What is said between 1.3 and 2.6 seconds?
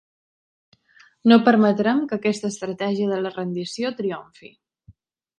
No permetrem que aquesta